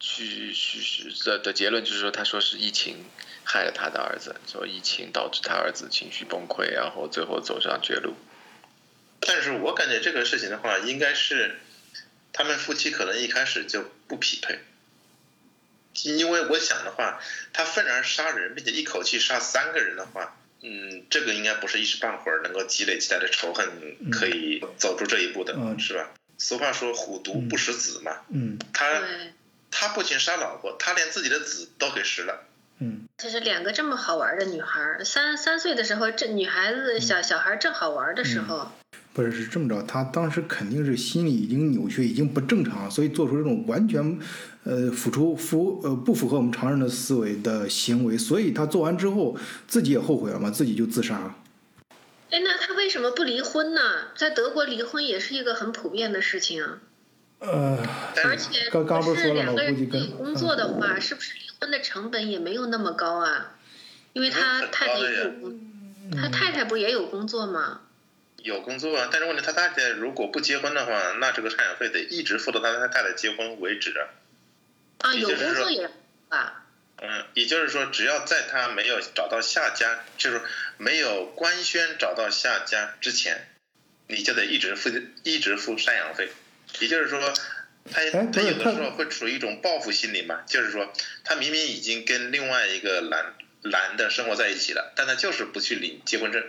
[0.00, 3.04] 去去去的的结论就是说，他说是疫情
[3.44, 8.14] 害了他的儿子，说疫情导致他儿子情绪崩溃，然后最后走上绝路。
[9.20, 11.58] 但是我感觉这个事情的话，应该是
[12.32, 14.58] 他们夫妻可能一开始就不匹配，
[16.02, 17.20] 因为我想的话，
[17.52, 26.10] 他愤然杀人，并且一口气杀三个人的话，嗯，这个应该不是一时半会儿能够积累起来的仇恨可以走出这一步的，嗯是吧？
[26.36, 29.02] 俗话说“虎毒不食子”嘛，嗯他，
[29.70, 32.46] 他不仅杀老婆，他连自己的子都给食了。
[32.78, 33.02] 嗯。
[33.18, 38.72] 就是两个这么好玩的女孩儿，三三岁的时候，这女孩子小小孩儿正好玩的时候，
[39.12, 44.18] 不是是这么着，她当时肯定是心理已经扭曲，已经不正常，所以做出这种完全，
[44.64, 49.36] 呃，付出符呃不符合我们常人的思维的行为，所以她做完之后
[49.68, 51.36] 自己也后悔了嘛，自己就自杀了。
[52.30, 53.80] 哎，那她为什么不离婚呢？
[54.16, 56.80] 在德国离婚也是一个很普遍的事情啊，
[57.38, 57.78] 呃，
[58.24, 59.52] 而且刚刚不是是说了吗？
[59.52, 63.52] 两个人我估计跟一起工作的话，是不是离婚的成本也没有那么高啊？
[64.12, 64.94] 因为他太太
[66.20, 67.80] 他太太不也有工作吗？
[68.38, 74.08] 有工作啊，但是问题他太太如果不结婚的话，那这个赡养费得一直付到他他太太结婚为止啊。
[74.98, 75.90] 啊，有工作也
[76.28, 76.64] 啊？
[76.98, 80.42] 嗯，也就是说，只要在他没有找到下家，就是
[80.76, 83.48] 没有官宣找到下家之前，
[84.06, 84.90] 你就得一直付
[85.22, 86.30] 一直付赡养费。
[86.80, 87.34] 也就是说，
[87.90, 88.00] 他
[88.32, 90.92] 他有的时候会处于一种报复心理嘛，就是说，
[91.22, 96.42] 他明明已经跟另外一个男男的生活在一起了，但他就是不去领结婚证。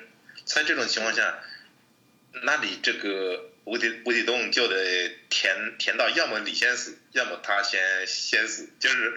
[0.45, 1.39] 在这种情况下，
[2.43, 9.13] 那你这个无底无底洞就得填填到，要么你先死，要么他先先死，就是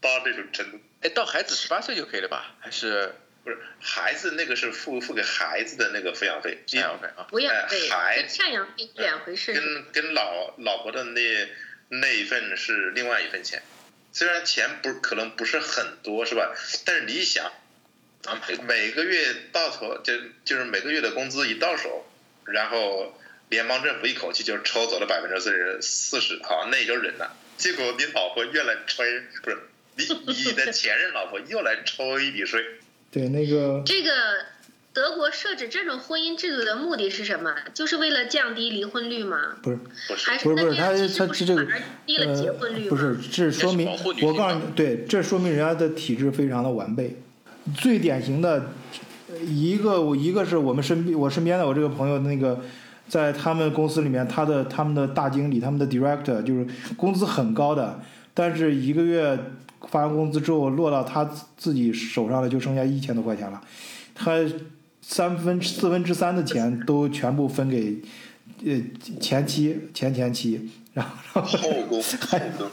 [0.00, 0.80] 到这种程度。
[1.02, 2.56] 哎，到孩子十八岁就可以了吧？
[2.60, 7.28] 还是不是孩子那个是付付给孩子的那个抚养费，赡养费啊？
[7.30, 9.52] 抚养费哎还跟赡养费是两回事。
[9.52, 11.20] 跟跟老老婆的那
[11.88, 13.62] 那一份是另外一份钱，
[14.12, 16.54] 虽然钱不可能不是很多是吧？
[16.86, 17.52] 但是你想，
[18.24, 20.14] 啊每每个月到头就
[20.46, 22.10] 就是每个月的工资一到手，
[22.46, 27.36] 然后联邦政府一口气就抽走了百分之四十四十，好那也就忍了。
[27.58, 29.04] 结果你老婆越来抽，
[29.42, 29.58] 不是
[29.96, 32.64] 你你的前任老婆又来抽一笔税。
[33.14, 34.10] 对，那个这个
[34.92, 37.54] 德国设置这种婚姻制度的目的是什么？
[37.72, 39.38] 就是为了降低离婚率吗？
[39.62, 42.84] 不是还是不是不是，他他这个不是反而低了结婚率？
[42.84, 43.88] 呃不是，这说明
[44.22, 47.16] 我告诉你，对，这说明人家的体制非常的完备。
[47.76, 48.72] 最典型的
[49.46, 52.60] 一个，我一个是我们身边我身边的我这个朋友那个。
[53.06, 58.00] 在他们公司里面，他的他们的大经理，他们的 director 就是工资很高的，
[58.32, 59.38] 但是一个月
[59.88, 63.60] 发完工资之后，落到他自自己手上了，就剩下一千多块钱了。
[64.14, 64.32] 他
[65.00, 68.00] 三分四分之三的钱都全部分给
[68.64, 68.80] 呃
[69.20, 72.66] 前妻前前妻，然后然后后宫后宫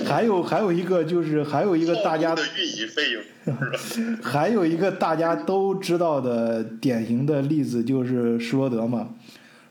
[0.06, 4.16] 还有还有一个就是还有一个大家的运营费用？
[4.22, 9.10] 还有一个大家都知道的典型的例子就是施罗德嘛。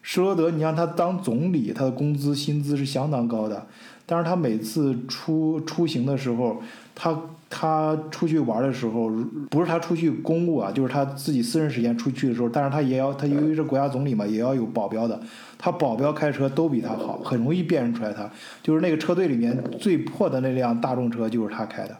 [0.07, 3.65] 施罗德，你让他当总理，他的工资薪资是相当高的，
[4.05, 6.61] 但是他每次出出行的时候，
[6.93, 9.09] 他他出去玩的时候，
[9.49, 15.19] 不是他出去公务啊，就是他自己私人时间出去的时候，但是他也要他由于是国家总理嘛，也要有保镖的。
[15.57, 18.29] 他保镖开车都比他好，很容易辨认出来他。
[18.61, 21.97] 就是那个车队里面最破的那辆大众车就是他开的。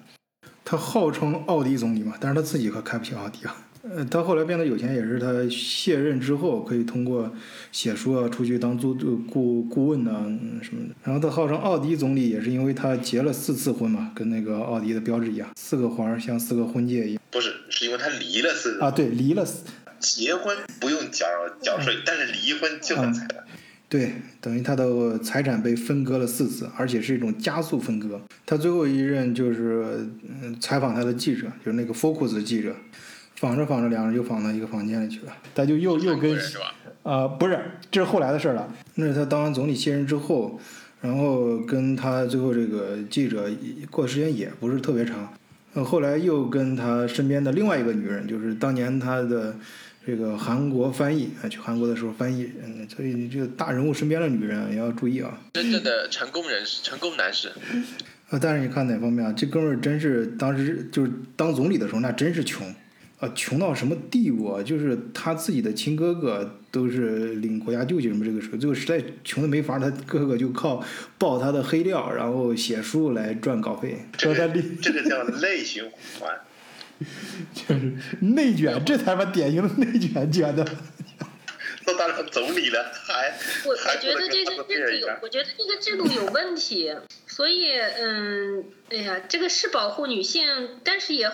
[0.63, 3.55] 他号称奥迪总理嘛，但是他自己可开不起奥迪啊。
[3.87, 7.31] 呃，他后来变得有钱，也是他卸任之后可以通过
[7.71, 8.95] 写书啊，出去当做
[9.29, 10.11] 顾顾问呐
[10.61, 10.95] 什么的。
[11.03, 17.21] 然后他号称奥迪总理，也是因为他结了四次婚嘛，跟那个奥迪的标志一样，四个环像四个婚戒一样。
[17.29, 19.63] 不是，是因为他离了四啊，对，离了四。
[19.99, 21.25] 结婚不用缴
[21.61, 23.43] 缴税，但是离婚就能财产。
[23.87, 28.19] 对，等于他的财产被分割了四次，而且是一种加速分割。
[28.45, 30.07] 他最后一任就是
[30.59, 32.75] 采访他的记者，就是那个 Focus 的记者。
[33.35, 35.33] 仿着仿着，两人就仿到一个房间里去了。
[35.53, 36.37] 他就又又跟
[37.03, 37.59] 啊，不是，
[37.91, 38.67] 这是后来的事了。
[38.95, 40.59] 那是他当完总理卸任之后，
[41.01, 43.49] 然后跟他最后这个记者
[43.91, 45.31] 过的时间也不是特别长。
[45.73, 49.53] 呃，后来又跟他身边的另外一个女人，就是当年他的
[50.05, 52.49] 这个韩国翻译啊，去韩国的时候翻译。
[52.63, 55.37] 嗯，所以你这个大人物身边的女人也要注意啊。
[55.53, 57.49] 真正的成功人士，成功男士。
[58.29, 59.33] 啊，但是你看哪方面啊？
[59.35, 62.65] 这哥们儿真是当时就是当总理的时候，那真是穷。
[63.17, 64.61] 啊，穷到什么地步啊？
[64.61, 70.83] 就是他自己的亲哥哥都是领国家救济什么这个时候，最后实在穷的没法，他哥哥就靠
[71.17, 74.05] 爆他的黑料，然后写书来赚稿费。
[74.17, 74.49] 这个
[74.81, 76.37] 这个叫内循环，
[77.55, 80.65] 就是内卷，这才把典型的内卷卷的。
[81.85, 83.31] 都当上总理了，还
[83.63, 86.93] 我我觉得这个制度有，我觉得这个制度有问题。
[87.27, 90.45] 所以，嗯，哎呀，这个是保护女性，
[90.83, 91.31] 但是也。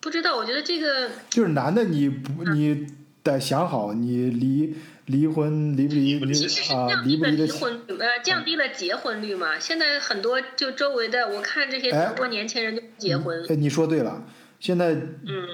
[0.00, 2.86] 不知道，我觉得这个就是男的，你不你
[3.22, 4.74] 得想好，你离
[5.06, 9.58] 离婚离不离离啊离不离的离婚呃降低了结婚率嘛？
[9.58, 13.44] 现在很多就周围的我看这些德国年轻人就结婚。
[13.48, 14.24] 哎，你说对了。
[14.60, 14.96] 现在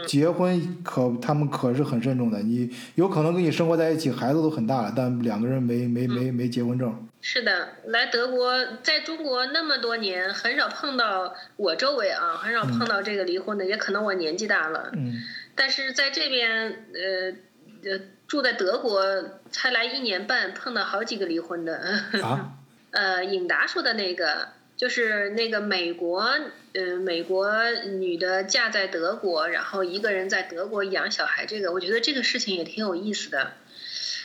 [0.07, 7.07] 结婚可他们可是很慎重的，你有可能跟你生活在一起，孩子都很大了，但两个人没没没没结婚证。
[7.27, 14.91] 是的，来德国，在中国那么多年，很少碰到我周围啊，很少碰到这个离婚的，也可能我年纪大了。
[14.93, 15.23] 嗯。
[15.55, 19.07] 但是在这边，呃呃，住在德国
[19.51, 21.79] 才来一年半，碰到好几个离婚的。
[22.23, 22.53] 啊。
[22.93, 24.49] 呃，颖达说的那个。
[24.77, 26.35] 就是那个美国，
[26.73, 33.53] 呃，美国女的嫁在德国，然后一个人在德国养小孩，这个我觉得这个事情也挺有意思的。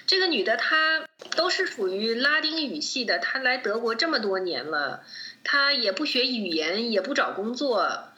[0.09, 5.03] 这个女的她都是属于拉丁语系的，她来德国这么多年了，
[5.43, 8.09] 她也不学语言，也不找工作，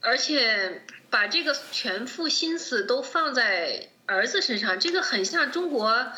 [0.00, 6.12] 而且把这个全副心思都放在儿子身上，这个很像中国。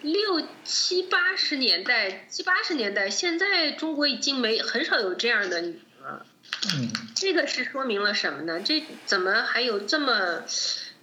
[0.00, 6.26] 六七八十年代，七八十年代，现在中国已经没很少有这样的女了。
[6.74, 8.60] 嗯，这个是说明了什么呢？
[8.64, 10.42] 这怎么还有这么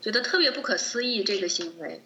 [0.02, 2.04] 觉得特别不可思议这个行为？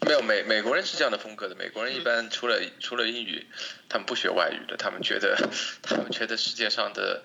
[0.00, 1.54] 没有美美国人是这样的风格的。
[1.54, 3.46] 美国人一般除了 除了英语，
[3.88, 4.76] 他们不学外语的。
[4.76, 5.36] 他们觉得
[5.82, 7.22] 他们觉得世界上的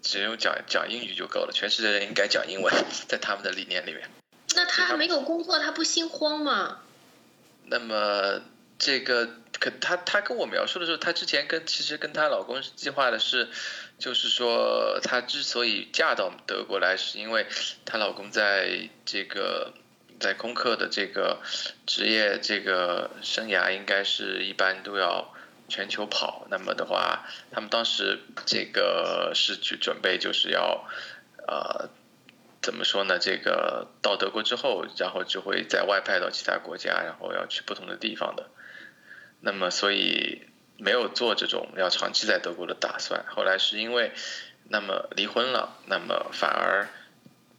[0.00, 2.72] 只用讲讲英语就够了，全世界人应该讲英文，
[3.08, 4.08] 在他们的理念里面。
[4.54, 6.82] 那他没有工作，他不心慌吗？
[7.66, 8.42] 那么
[8.78, 9.26] 这个
[9.58, 13.48] 可她她跟我描述的时候，她之前跟其实跟她老公计划的是，
[13.98, 17.46] 就是说她之所以嫁到德国来，是因为
[17.84, 19.72] 她老公在这个
[20.20, 21.40] 在空客的这个
[21.86, 25.32] 职业这个生涯，应该是一般都要
[25.68, 26.46] 全球跑。
[26.50, 30.84] 那么的话，他们当时这个是去准备就是要
[31.46, 31.88] 呃。
[32.64, 33.18] 怎么说呢？
[33.18, 38.50] 这个到德国之后，然后就会再外派到其他国家，然后要去不同的地方的。
[39.40, 40.42] 那么，所以
[40.76, 43.24] 没有做这种要长期在德国的打算。
[43.26, 44.12] 后来是因为，
[44.68, 46.86] 那么离婚了，那么反而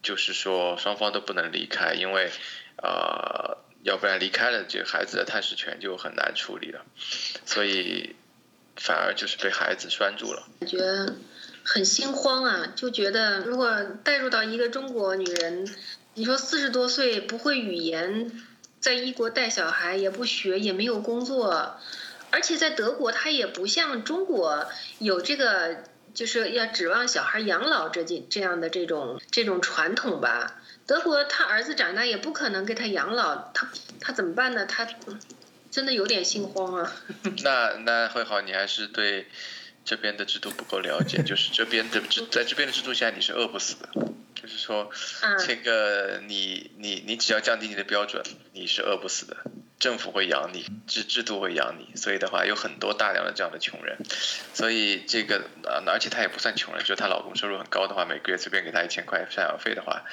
[0.03, 2.29] 就是说双方都不能离开，因为
[2.75, 6.85] 啊，要不然离开了，这个孩子的探视权就很难处理了。
[7.45, 8.15] 所以
[8.75, 10.47] 反而就是被孩子拴住了。
[10.59, 10.79] 感觉。
[11.65, 15.65] 很心慌啊，就觉得如果带入到一个中国女人，
[16.13, 18.43] 你说四十多岁不会语言，
[18.81, 21.77] 在异国带小孩也不学也没有工作，
[22.31, 24.67] 而且在德国她也不像中国
[24.99, 30.61] 有这个就是要指望小孩养老这这这样的这种这种传统吧。
[30.85, 33.69] 德国他儿子长大也不可能给他养老，他
[33.99, 34.65] 他怎么办呢？
[34.65, 34.87] 他
[35.71, 36.93] 真的有点心慌啊。
[37.43, 39.27] 那那会好，你还是对。
[39.85, 43.89] 这边的制度不够了解，就是这边的制，在这边的制度下你是饿不死的，
[44.33, 44.89] 就是说，
[45.45, 48.23] 这个你你你只要降低你的标准，
[48.53, 49.35] 你是饿不死的。
[49.83, 53.97] 政府会养你，制制度会养你，所以的话有很多大量的这样的穷人，
[54.53, 60.03] 所以这个呃，而且她也不算穷人，就是她老公收入很高的话，每个月随便给她一千块赡养费的话，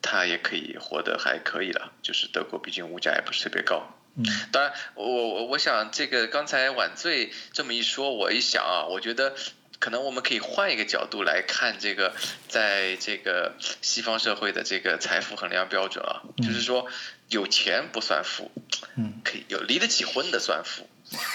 [0.00, 1.92] 她也可以活得还可以了。
[2.00, 3.94] 就是德国毕竟物价也不是特别高。
[4.16, 9.34] 嗯，当然，我我我想这个刚才晚醉这么一说，我一想啊，我觉得
[9.78, 12.14] 可能我们可以换一个角度来看这个，
[12.48, 16.86] 在这个西方社会的这个财富衡量标准啊，就是说
[17.28, 18.50] 有钱不算富，
[18.96, 20.88] 嗯，可以有离得起婚的算富。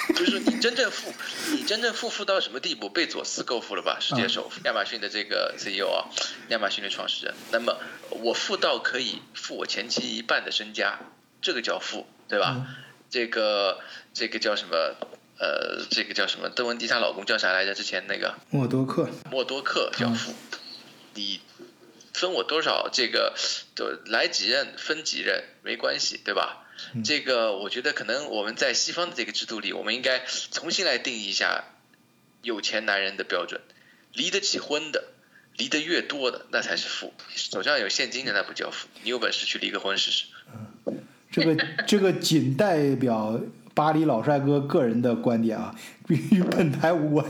[0.10, 1.12] 就是说你真正富，
[1.56, 2.90] 你真正富富到什么地步？
[2.90, 3.98] 贝佐斯够富了吧？
[4.00, 6.06] 世界首富，亚马逊的这个 CEO 啊，
[6.50, 7.34] 亚马逊的创始人。
[7.52, 7.80] 那么
[8.10, 11.00] 我富到可以付我前妻一半的身家，
[11.42, 12.68] 这个叫富，对吧？
[13.10, 13.80] 这个
[14.14, 14.96] 这个叫什么？
[15.44, 16.48] 呃，这个叫什么？
[16.50, 17.74] 邓文迪她老公叫啥来着？
[17.74, 20.34] 之前那个默多克，默多克叫富。
[21.16, 21.42] 你
[22.14, 22.88] 分我多少？
[22.94, 23.34] 这个
[23.76, 26.66] 都来几任分几任没关系，对吧？
[27.04, 31.66] 这个我觉得可能我们在西方的这个制度里，我们应该重新来定义一下
[32.42, 33.60] 有钱男人的标准。
[34.14, 35.04] 离得起婚的，
[35.58, 37.14] 离得越多的，那才是富。
[37.36, 38.88] 手上有现金的那不叫富。
[39.04, 40.26] 你有本事去离个婚试试。
[41.32, 41.56] 这个
[41.88, 43.42] 这个仅代表
[43.74, 45.74] 巴黎老帅哥个人的观点啊，
[46.08, 47.26] 与本台无关。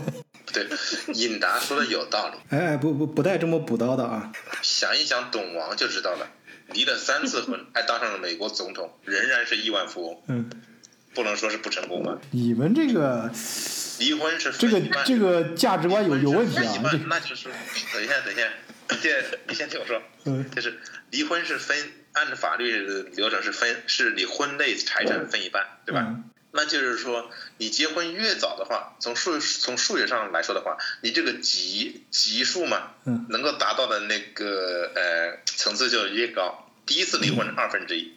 [0.52, 0.66] 对，
[1.14, 2.36] 尹达说的有道理。
[2.54, 4.30] 哎哎，不不不带这么补刀的啊！
[4.62, 6.28] 想一想董王就知道了，
[6.72, 10.22] 离了三次婚，还当上了美国总统，仍然是亿万富翁。
[10.28, 10.50] 嗯，
[11.14, 12.18] 不能说是不成功吧？
[12.30, 13.30] 你们这个
[13.98, 16.62] 离婚是这个分一半这个价值观有有问题啊！
[16.62, 17.48] 分一这半那就是
[17.92, 18.48] 等一下，等一下，
[19.02, 20.78] 这你先听我说，嗯就是
[21.10, 21.76] 离婚是分
[22.12, 26.04] 按照法律的流程是分是你婚内财产分一半，对吧？
[26.06, 26.24] 嗯
[26.56, 27.28] 那就是说，
[27.58, 36.70] 你结婚越早的话，从数从数学上来说的话，你这个级级数嘛，嗯能够达到的那个呃层次就越高。
[36.86, 38.12] 第一次离婚二分之一，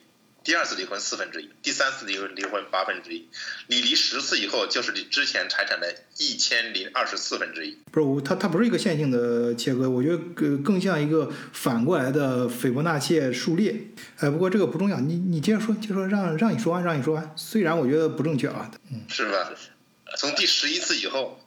[0.47, 3.27] 第二次离婚四分之一，第三次离婚离婚八分之一，
[3.67, 7.77] 你离十次以后就是你之前财产的一千零二十四分之一。
[7.91, 13.75] 不是我，它它不是一个线性的切割，我觉得更更像一个反过来的斐波那契数列。
[14.19, 17.33] 哎，不过这个不重要，你你接着说，接着说，让让你说完，让你说完。
[17.35, 19.51] 虽然我觉得不正确啊，嗯，是吧？
[20.15, 21.41] 从第十一次以后，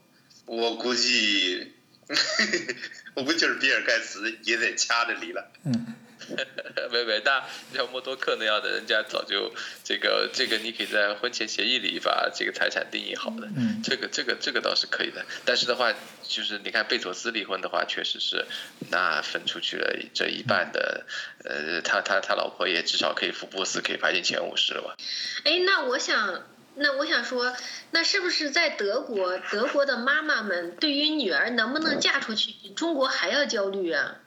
[0.44, 1.72] 我估计，
[3.16, 5.50] 我估计就是比尔盖茨也得掐着离了。
[5.64, 5.86] 嗯，
[6.90, 7.42] 没没，那
[7.74, 9.52] 像默多克那样的人家早就
[9.84, 13.48] 这个这个，你可以在婚前协议里把这个财产定义好的。
[13.56, 15.24] 嗯这个这个这个倒是可以的。
[15.44, 15.92] 但是的话，
[16.22, 18.46] 就是你看贝佐斯离婚的话，确实是
[18.90, 21.06] 那分出去了这一半的，
[21.44, 24.96] 呃，他他他老婆也至少可以福布斯可以排进前五十了吧？
[25.44, 26.44] 哎，那我想，
[26.76, 27.56] 那我想说，
[27.90, 34.19] 那是不是在德国，德国的妈妈们对于女儿能不能嫁出去，比中国还要焦虑啊？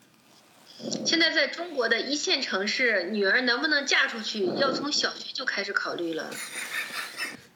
[1.06, 6.30] 现在在中国的一线城市，女儿能不能嫁出去，要从小学就开始考虑了。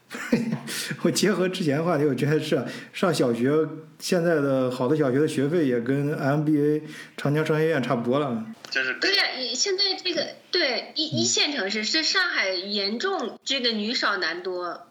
[1.03, 3.51] 我结合之前的话题，我觉得是啊上小学，
[3.99, 6.83] 现在的好的小学的学费也跟 MBA
[7.17, 8.45] 长江商学院差不多了。
[8.69, 14.87] 就是对呀、你现在这个对一一线城市是上海严重这个女少男多，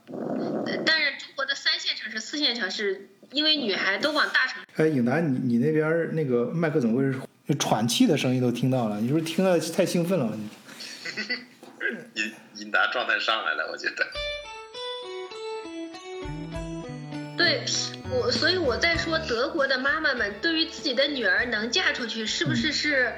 [0.67, 4.83] 呃但是中国的三线城市、四线城市，因为女孩都往大城市。
[4.83, 7.05] 哎，颖达，你你那边那个麦克怎么回
[7.47, 7.55] 事？
[7.55, 10.37] 喘气的声音都听到了，你是不是听了太兴奋了？
[10.37, 14.07] 你，引引达状态上来了，我觉得。
[17.37, 17.65] 对
[18.11, 23.13] 我，所以我在说德国的妈妈们对于自己的女儿能嫁出去，是不是是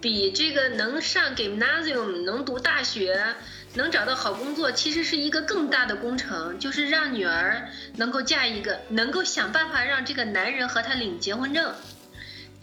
[0.00, 3.34] 比这个能上 gymnasium、能读大学、
[3.74, 7.66] 能找到好工作，其实是一个更大的工程，就是让女儿
[7.96, 11.74] 能够嫁一个，能够想办法让这个男人和她领结婚证，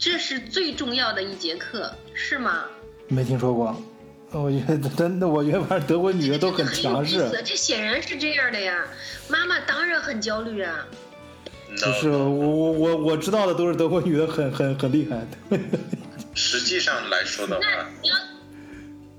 [0.00, 2.64] 这是最重要的一节课，是吗？
[3.08, 3.76] 没听说过。
[4.30, 8.86] 我觉得真的，我觉得反正德国女的都很强势这显然是这样的呀。
[9.28, 10.86] 妈妈当然很焦虑啊。
[11.76, 15.58] 就是我我我我知道的都是德国女的很很很厉害的。
[16.34, 18.16] 实际上来说的那话，你要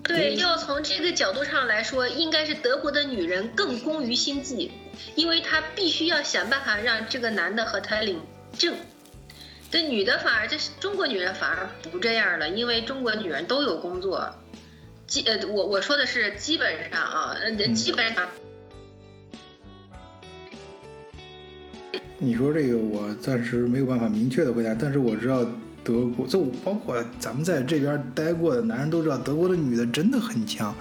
[0.02, 4.72] 对，要从这个角度上来说，应该是德国的女人更工于心计，
[5.14, 8.20] 因为她必须要想办法让这个男的和她领
[8.58, 8.74] 证。
[9.72, 14.30] 这女的反而，这是中国女人反而不这样了，因为中国女人都有工作。
[15.08, 18.28] 基呃，我我说的是基本上啊，呃，基本上
[22.18, 25.46] 你说这个我暂时没有办法明确的回答，但是我知道
[25.86, 30.76] 德国，就包括咱们在这边待过的男人都知道，德国的女的真的很强。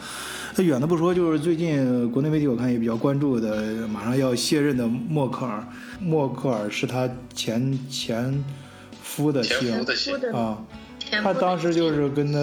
[0.57, 5.65] 那远的不说，就是最近国内媒体我看也比较关注的，马上要卸任的默克尔，
[6.01, 8.45] 默克尔是他前前
[9.11, 9.73] 夫的前妻
[10.33, 10.63] 啊，
[11.23, 12.39] 他当时就是跟他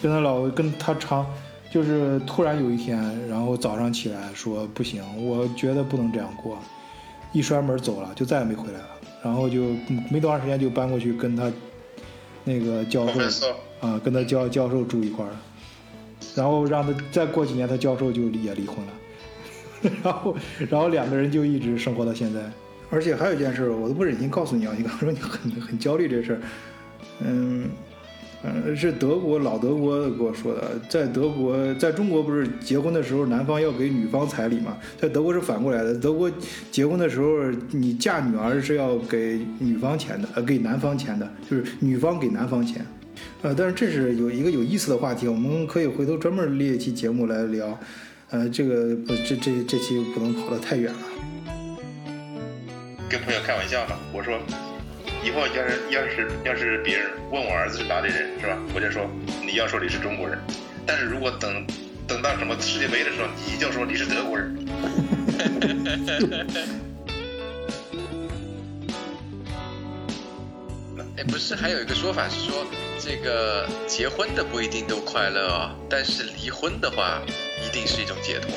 [0.00, 1.26] 跟他老跟他长
[1.70, 2.98] 就是突然有一天，
[3.28, 6.58] 然后早上起来说不行，我觉得不能这样过，
[7.32, 8.88] 一摔门走了，就再也没回来了。
[9.22, 9.76] 然后就
[10.10, 11.52] 没多长时间就搬过去跟他
[12.44, 13.20] 那个教授
[13.80, 15.32] 啊，跟他教教授住一块儿，
[16.34, 20.36] 然后让他再过几年，他教授就也离婚了， 然后
[20.70, 22.40] 然后两个人就一直生活到现在。
[22.90, 24.74] 而且还有一件事，我都不忍心告诉你啊！
[24.76, 26.40] 你刚说你很很焦虑这事儿，
[27.20, 27.68] 嗯，
[28.42, 34.76] 嗯，是德国老德国跟我说的，在德国，在中国不是结婚的时候男方要给女方彩礼嘛？
[34.98, 36.30] 在德国是反过来的，德国
[36.70, 42.84] 结婚的时候你嫁女儿是要给女方钱的，呃，给男方钱的，就是女方给男方钱，
[43.42, 47.78] 呃，但是这是有一个有意思的话题，我们可以回头专门列一期节目来聊，
[48.30, 50.98] 呃，这个不，这这这期不能跑得太远了。
[53.10, 54.38] 跟朋友开玩笑嘛，我说，
[55.24, 58.56] 以后要是要是要是别人问我儿子是哪里人，是吧？
[58.72, 59.10] 我就说
[59.44, 60.38] 你要说你是中国人，
[60.86, 61.66] 但是如果等
[62.06, 64.54] 等到什么世界杯的时候，你就说你是德国人。
[71.18, 72.64] 哎，不是，还有一个说法是说，
[73.00, 77.20] 这个结婚的不一定都快乐哦，但是离婚的话，
[77.66, 78.52] 一定是一种解脱。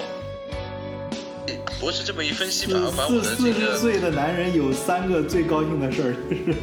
[1.79, 6.57] 博士这么一分析，反而把我的这个四十岁的男人有三个最高兴的事儿，就 是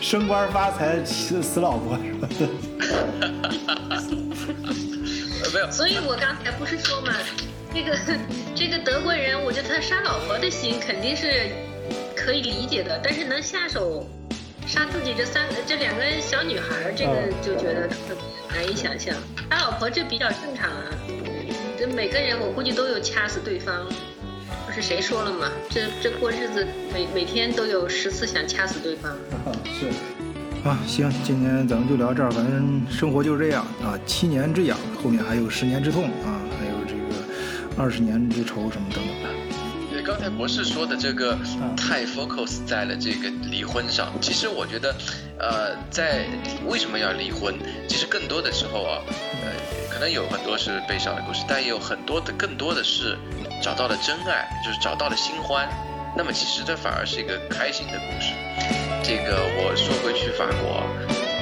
[0.00, 2.48] 升官发财、死死老婆什么的。
[5.52, 7.12] 没有，所以我刚才不是说嘛，
[7.74, 7.98] 这个
[8.54, 11.50] 这个德国人，我觉得他杀老婆的心肯定是
[12.16, 14.08] 可以理解的，但是能下手
[14.66, 18.22] 杀自己这三个这两个小女孩，这个就觉得特别
[18.56, 19.14] 难以想象。
[19.50, 20.88] 杀老婆这比较正常啊，
[21.82, 23.74] 这每个人我估计都有掐死对方。
[24.64, 25.50] 不是谁说了吗？
[25.68, 26.64] 这这过日子
[26.94, 29.10] 每每天都有十次想掐死对方。
[29.66, 29.88] 是
[30.64, 32.30] 啊，行，今天咱们就聊这儿。
[32.30, 39.28] 反正生活就是这样啊，七年之痒，后面还有十年之痛啊，还有这个二十年之仇什么等等的。
[39.90, 41.36] 对，刚才博士说的这个
[41.76, 44.12] 太 focus 在了这个离婚上。
[44.20, 44.94] 其实我觉得，
[45.36, 46.26] 呃，在
[46.64, 47.56] 为什么要离婚？
[47.88, 49.02] 其实更多的时候啊，
[49.42, 53.16] 呃，可能有很多是悲伤的故事，但也有很多的更多的是。
[53.62, 55.68] 找到了真爱，就是找到了新欢，
[56.16, 58.34] 那么其实这反而是一个开心的故事。
[59.04, 60.82] 这个我说回去法国，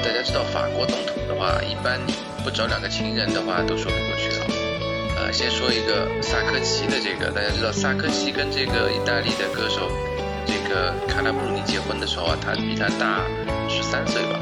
[0.05, 2.13] 大家知道法国总统的话，一般你
[2.45, 4.47] 不找两个情人的话都说不过去了。
[5.17, 9.89] 呃，先说一个萨科齐的这个，大家知道萨科齐跟这个意大利的歌手
[10.45, 13.25] 这个卡拉布鲁尼结婚的时候啊，他比他大
[13.67, 14.39] 十三岁吧。